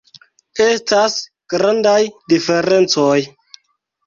[0.67, 1.17] Estas
[1.55, 1.99] grandaj
[2.35, 3.15] diferencoj.